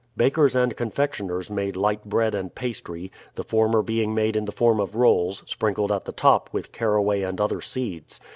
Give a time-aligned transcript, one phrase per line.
[0.17, 4.79] Bakers and confectioners made light bread and pastry; the former being made in the form
[4.79, 8.19] of rolls, sprinkled at the top with carraway and other seeds.